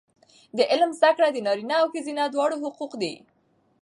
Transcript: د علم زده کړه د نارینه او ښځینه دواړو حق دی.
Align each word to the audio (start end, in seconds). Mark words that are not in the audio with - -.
د 0.57 0.59
علم 0.71 0.91
زده 0.97 1.11
کړه 1.17 1.29
د 1.33 1.37
نارینه 1.47 1.75
او 1.81 1.87
ښځینه 1.93 2.23
دواړو 2.29 2.57
حق 2.75 2.91
دی. 3.01 3.13